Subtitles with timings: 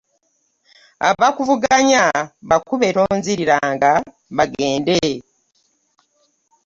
[1.09, 2.03] Abakuvuganya
[2.49, 3.91] bakube tonziriranga
[4.37, 4.99] bagende.